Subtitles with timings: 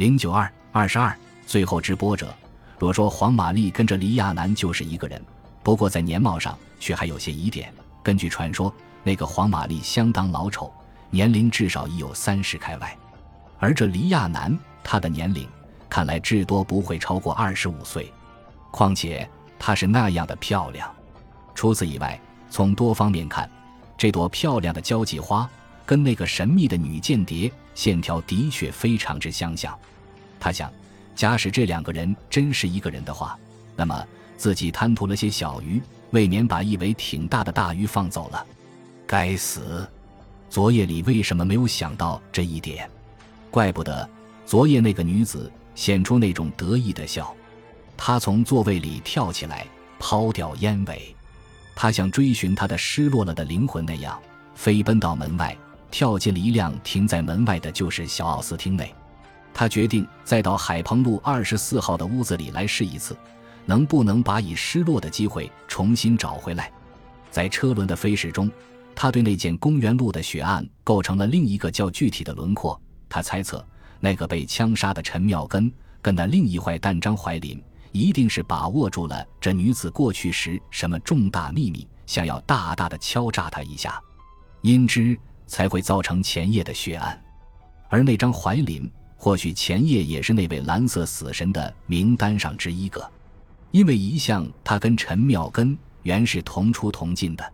[0.00, 1.14] 零九二二十二。
[1.46, 2.34] 最后之波折，
[2.78, 5.22] 若说黄玛丽跟着黎亚男就是一个人，
[5.62, 7.70] 不过在年貌上却还有些疑点。
[8.02, 10.72] 根据传说，那个黄玛丽相当老丑，
[11.10, 12.96] 年龄至少已有三十开外，
[13.58, 15.46] 而这黎亚男，他的年龄
[15.86, 18.10] 看来至多不会超过二十五岁。
[18.70, 19.28] 况且
[19.58, 20.90] 她是那样的漂亮。
[21.54, 23.50] 除此以外，从多方面看，
[23.98, 25.46] 这朵漂亮的交际花
[25.84, 29.78] 跟那个神秘的女间谍线条的确非常之相像。
[30.40, 30.72] 他想。
[31.14, 33.38] 假使这两个人真是一个人的话，
[33.76, 34.06] 那么
[34.38, 38.46] 自己贪图了些小鱼，未免把一尾挺大的大鱼放走了。
[39.06, 39.86] 该死！
[40.48, 42.88] 昨夜里为什么没有想到这一点？
[43.50, 44.08] 怪不得
[44.46, 47.34] 昨夜那个女子显出那种得意的笑。
[47.98, 49.66] 她从座位里跳起来，
[49.98, 51.14] 抛掉烟尾，
[51.74, 54.18] 她像追寻她的失落了的灵魂那样，
[54.54, 55.54] 飞奔到门外，
[55.90, 58.94] 跳进了一辆停在门外的旧式小奥斯汀内。
[59.52, 63.16] 他决定再到海鹏路二十四号的屋子里来试一次，
[63.66, 66.72] 能不能把已失落的机会重新找回来。
[67.30, 68.50] 在车轮的飞驶中，
[68.94, 72.80] 他对那件公园路的血案构成了另一个较具体的轮廓。
[73.08, 73.64] 他猜测，
[73.98, 77.62] 那个被枪杀的陈妙根跟那另一坏蛋张怀林，
[77.92, 84.00] 一定是把握住了这女子过去时什么重大秘密，想要大大的敲诈她一下，
[84.62, 87.20] 因之才会造成前夜的血案。
[87.88, 88.90] 而那张怀林。
[89.22, 93.06] 或许前夜也是那位蓝色死神的名单上之一个，
[93.70, 97.52] 因为一向他跟陈妙根原是同出同进的，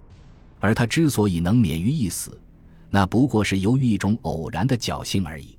[0.61, 2.41] 而他之所以能免于一死，
[2.89, 5.59] 那不过是由于一种偶然的侥幸而已。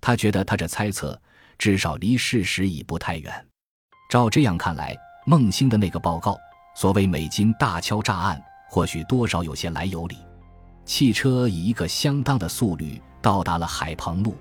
[0.00, 1.16] 他觉得他这猜测
[1.56, 3.32] 至少离事实已不太远。
[4.10, 6.36] 照这样看来，孟星的那个报告，
[6.74, 10.16] 所谓美金大敲诈案，或许多少有些来有理。
[10.84, 14.34] 汽车以一个相当的速率到达了海鹏路。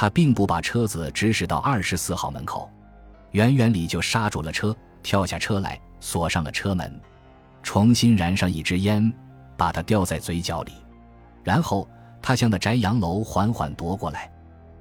[0.00, 2.70] 他并不把车子指使到二十四号门口，
[3.32, 6.98] 远远里就刹住了车，跳下车来，锁上了车门，
[7.62, 9.12] 重新燃上一支烟，
[9.58, 10.72] 把它叼在嘴角里，
[11.44, 11.86] 然后
[12.22, 14.32] 他向那宅洋楼缓缓踱过来。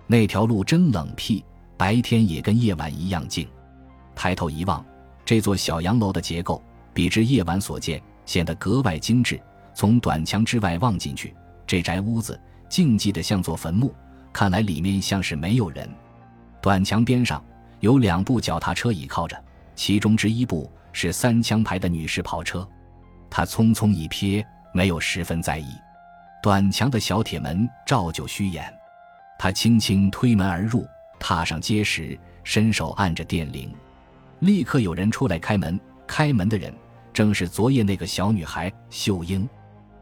[0.07, 1.43] 那条路真冷僻，
[1.75, 3.45] 白天也跟夜晚一样静。
[4.15, 4.85] 抬头一望，
[5.25, 6.63] 这座小洋楼的结构
[6.93, 9.37] 比之夜晚所见显得格外精致。
[9.73, 11.35] 从短墙之外望进去，
[11.67, 12.39] 这宅屋子
[12.69, 13.93] 静寂的像座坟墓。
[14.31, 15.89] 看来里面像是没有人。
[16.61, 17.43] 短墙边上
[17.79, 19.41] 有两部脚踏车倚靠着，
[19.75, 22.67] 其中之一部是三枪牌的女士跑车。
[23.29, 25.67] 他匆匆一瞥，没有十分在意。
[26.41, 28.73] 短墙的小铁门照旧虚掩。
[29.37, 30.85] 他轻轻推门而入，
[31.19, 33.73] 踏上阶时，伸手按着电铃，
[34.39, 35.79] 立刻有人出来开门。
[36.05, 36.73] 开门的人
[37.13, 39.47] 正是昨夜那个小女孩秀英。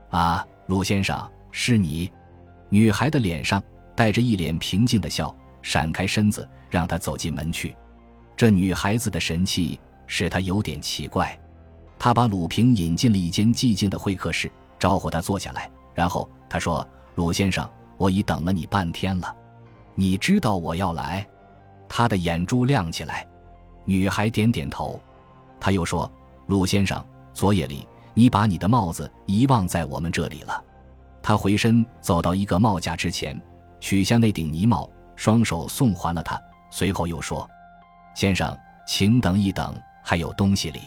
[0.10, 2.12] 啊，陆先生，是你。
[2.70, 3.62] 女孩的脸上。
[3.97, 7.75] 带着一脸平静的笑，闪开身子，让他走进门去。
[8.35, 11.35] 这女孩子的神气使他有点奇怪。
[11.97, 15.68] 他把鲁平引进了一间寂静的会客室，招呼他坐下来。
[15.96, 19.36] 然后他说：“鲁先生，我已等了你半天了。
[19.96, 21.28] 你知道我要来？”
[21.90, 23.28] 他的眼珠亮起来。
[23.84, 25.02] 女孩点点头。
[25.59, 26.09] 他又说
[26.46, 27.03] ：“鲁先生，
[27.34, 30.63] 昨夜里你把你的帽子遗忘在我们这里了。”
[31.24, 33.41] 他回身走到一个帽架之前。
[33.80, 36.40] 取下那顶呢帽，双手送还了他，
[36.70, 37.50] 随后又说
[38.16, 38.58] ：“先生，
[38.88, 40.80] 请等一等，还有东西里。”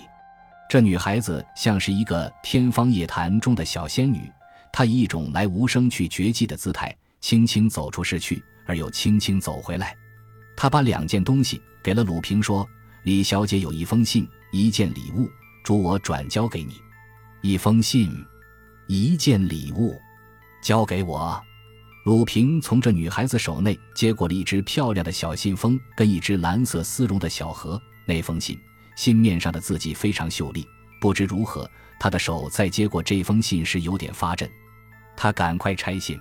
[0.69, 4.31] 这女孩子像是一个天方夜谭中的小仙女，
[4.73, 9.97] 她以一种来无声去绝迹的姿态，轻轻走出市去，而又轻轻走回来。
[10.57, 12.65] 她把两件东西给了鲁平，说
[13.03, 15.29] ：“李小姐有一封信，一件礼物，
[15.65, 16.75] 嘱我转交给你。
[17.41, 18.15] 一封信，
[18.87, 19.99] 一件礼物，
[20.63, 21.43] 交给我。”
[22.05, 27.81] 鲁平从这女孩子手内接过了一只漂亮的小信封，跟一只蓝色丝绒的小盒。
[28.07, 28.59] 那封信
[28.97, 30.67] 信面上的字迹非常秀丽，
[30.99, 34.51] 不知如何，他的手在接过这封信时有点发震。
[35.15, 36.19] 他赶快拆信，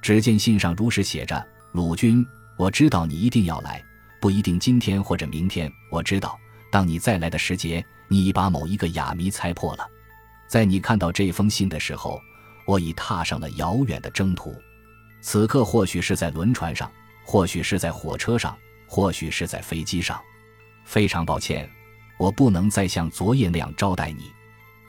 [0.00, 2.24] 只见信上如实写着：“鲁军，
[2.56, 3.84] 我知道你一定要来，
[4.20, 5.70] 不一定今天或者明天。
[5.90, 6.38] 我知道，
[6.70, 9.84] 当你再来的时节，你已把某一个哑谜猜破了。
[10.46, 12.20] 在你看到这封信的时候，
[12.68, 14.54] 我已踏上了遥远的征途。”
[15.20, 16.90] 此刻或许是在轮船上，
[17.24, 18.56] 或许是在火车上，
[18.86, 20.20] 或许是在飞机上。
[20.84, 21.68] 非常抱歉，
[22.18, 24.30] 我不能再像昨夜那样招待你。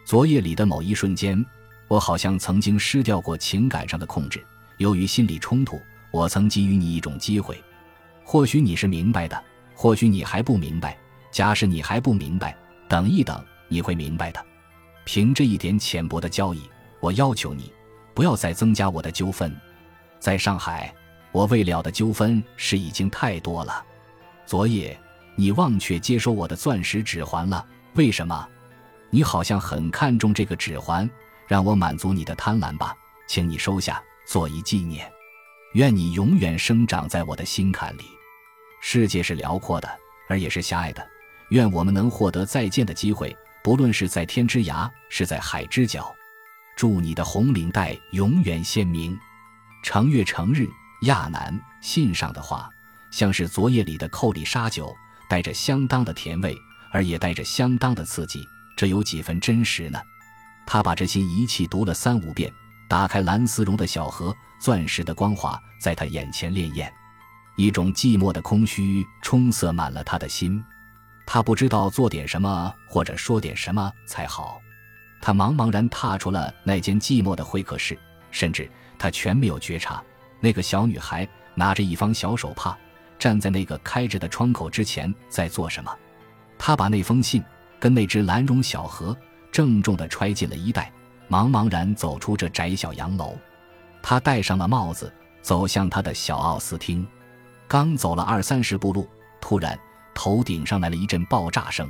[0.05, 1.43] 昨夜里的某一瞬间，
[1.87, 4.45] 我好像曾经失掉过情感上的控制。
[4.77, 5.81] 由于心理冲突，
[6.11, 7.61] 我曾给予你一种机会。
[8.23, 9.43] 或许你是明白的，
[9.75, 10.97] 或许你还不明白。
[11.31, 14.43] 假使你还不明白，等一等，你会明白的。
[15.05, 16.61] 凭这一点浅薄的交易，
[16.99, 17.71] 我要求你
[18.13, 19.55] 不要再增加我的纠纷。
[20.19, 20.93] 在上海，
[21.31, 23.83] 我未了的纠纷是已经太多了。
[24.45, 24.99] 昨夜
[25.35, 28.47] 你忘却接收我的钻石指环了，为什么？
[29.09, 31.09] 你好像很看重这个指环，
[31.47, 32.95] 让我满足你的贪婪吧，
[33.27, 35.09] 请你收下，做一纪念。
[35.73, 38.03] 愿你永远生长在我的心坎里。
[38.81, 39.89] 世界是辽阔的，
[40.27, 41.07] 而也是狭隘的。
[41.49, 46.13] 愿我们能获得再见的机会，不论是在天之涯，是在海之角。
[46.75, 49.17] 祝你的红领带永远鲜明。
[49.81, 50.69] 成月成日，
[51.03, 52.69] 亚南信上的话，
[53.11, 54.95] 像是昨夜里的寇里沙酒，
[55.29, 56.55] 带着相当的甜味，
[56.91, 58.45] 而也带着相当的刺激。
[58.75, 59.99] 这有几分真实呢？
[60.65, 62.51] 他把这些仪器读了三五遍，
[62.87, 66.89] 打开蓝丝绒的小盒，钻石的光华在他眼前潋滟，
[67.57, 70.63] 一种寂寞的空虚充塞满了他的心。
[71.25, 74.59] 他不知道做点什么或者说点什么才好。
[75.21, 77.97] 他茫茫然踏出了那间寂寞的会客室，
[78.31, 80.03] 甚至他全没有觉察，
[80.39, 82.77] 那个小女孩拿着一方小手帕，
[83.17, 85.95] 站在那个开着的窗口之前，在做什么？
[86.57, 87.43] 他把那封信。
[87.81, 89.17] 跟那只蓝绒小盒
[89.53, 90.91] 郑重地揣进了衣袋，
[91.29, 93.37] 茫茫然走出这窄小洋楼。
[94.03, 95.09] 他戴上了帽子，
[95.41, 97.07] 走向他的小奥斯汀。
[97.69, 99.09] 刚走了二三十步路，
[99.39, 99.79] 突然
[100.13, 101.89] 头顶上来了一阵爆炸声，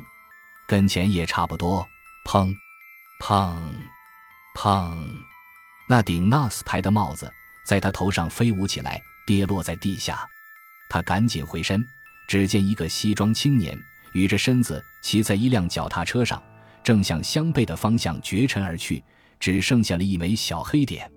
[0.67, 1.83] 跟前也差不多。
[2.23, 2.53] 砰，
[3.19, 3.57] 砰，
[4.55, 5.08] 砰！
[5.91, 7.27] 那顶 NAS 牌的帽子
[7.65, 10.19] 在他头上飞舞起来，跌落在地下。
[10.87, 11.83] 他赶紧回身，
[12.27, 13.75] 只见一个西装青年。
[14.13, 16.41] 与着身子骑在一辆脚踏车上，
[16.83, 19.03] 正向相背的方向绝尘而去，
[19.39, 21.11] 只剩下了一枚小黑点。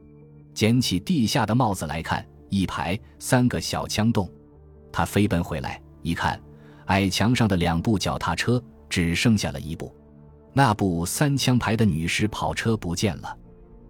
[0.55, 4.27] 捡起地下的帽子来看，一排三个小枪洞。
[4.91, 6.41] 他飞奔回来，一看，
[6.87, 9.95] 矮墙上的两部脚踏车只剩下了一部，
[10.55, 13.39] 那部三枪牌的女士跑车不见了。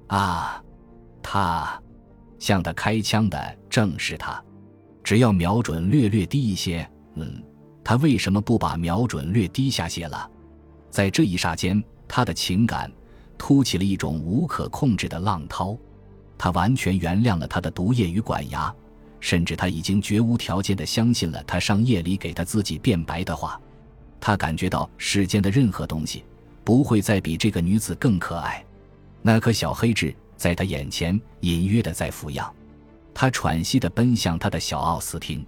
[0.08, 0.62] 啊，
[1.32, 1.80] 他
[2.38, 4.44] 向他开枪的正是他，
[5.02, 7.42] 只要瞄准略略低一些，嗯。
[7.82, 10.30] 他为什么不把瞄准略低下些了？
[10.90, 12.92] 在这一霎间，他的情感
[13.38, 15.74] 突起了一种无可控制的浪涛。
[16.36, 18.70] 他完全原谅了他的毒液与管牙，
[19.18, 23.58] 甚至他已经绝无条件地相信了他上夜里给他自己变白的话。
[24.20, 26.24] 他感觉到世间的任何东西
[26.62, 28.62] 不会再比这个女子更可爱。
[29.22, 32.52] 那颗小黑痣在他眼前隐约的在俯仰。
[33.14, 35.46] 他喘息的奔向他的小奥斯汀。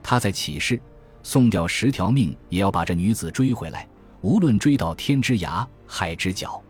[0.00, 0.80] 他在起誓。
[1.24, 3.86] 送掉十条命，也要把这女子追回来，
[4.20, 6.62] 无论追到天之涯、海之角。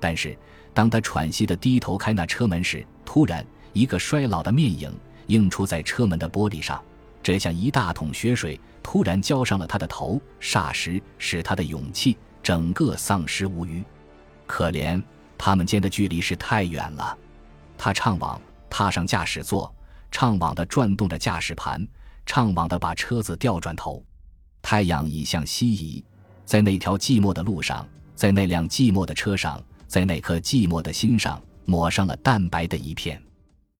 [0.00, 0.36] 但是，
[0.74, 4.92] 当他喘息的低头开那车门时，突然一个衰老的面影
[5.28, 6.82] 映出在车门的玻璃上，
[7.22, 13.82] 这像一大桶血水突然浇上了他的头，霎时使他的勇气整个丧失无余。
[14.44, 15.00] 可怜，
[15.36, 17.16] 他们间的距离是太远了。
[17.76, 18.38] 他怅惘，
[18.70, 19.74] 踏上驾驶座，
[20.10, 21.86] 怅惘地转动着驾驶盘。
[22.26, 24.02] 怅惘地把车子调转头，
[24.62, 26.02] 太阳已向西移，
[26.46, 33.22] 在那条寂寞的路上，在那辆寂寞的车上，在那颗寂寞的心上，抹上了淡白的一片。